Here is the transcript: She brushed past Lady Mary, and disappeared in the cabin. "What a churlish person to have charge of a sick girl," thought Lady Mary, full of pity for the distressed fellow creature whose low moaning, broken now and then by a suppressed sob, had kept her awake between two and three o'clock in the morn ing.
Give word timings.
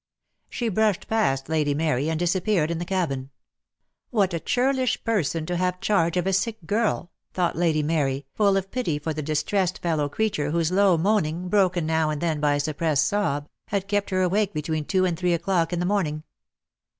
She 0.49 0.67
brushed 0.67 1.07
past 1.07 1.47
Lady 1.47 1.75
Mary, 1.75 2.09
and 2.09 2.17
disappeared 2.19 2.71
in 2.71 2.79
the 2.79 2.85
cabin. 2.85 3.29
"What 4.09 4.33
a 4.33 4.39
churlish 4.39 5.03
person 5.03 5.45
to 5.45 5.57
have 5.57 5.79
charge 5.79 6.17
of 6.17 6.25
a 6.25 6.33
sick 6.33 6.57
girl," 6.65 7.11
thought 7.35 7.55
Lady 7.55 7.83
Mary, 7.83 8.25
full 8.33 8.57
of 8.57 8.71
pity 8.71 8.97
for 8.97 9.13
the 9.13 9.21
distressed 9.21 9.77
fellow 9.77 10.09
creature 10.09 10.49
whose 10.49 10.71
low 10.71 10.97
moaning, 10.97 11.49
broken 11.49 11.85
now 11.85 12.09
and 12.09 12.19
then 12.19 12.39
by 12.39 12.55
a 12.55 12.59
suppressed 12.59 13.05
sob, 13.05 13.47
had 13.67 13.87
kept 13.87 14.09
her 14.09 14.23
awake 14.23 14.55
between 14.55 14.85
two 14.85 15.05
and 15.05 15.19
three 15.19 15.33
o'clock 15.35 15.71
in 15.71 15.79
the 15.79 15.85
morn 15.85 16.07
ing. 16.07 16.23